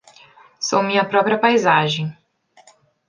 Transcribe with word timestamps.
Sou 0.59 0.81
minha 0.81 1.05
própria 1.05 1.37
paisagem; 1.37 2.11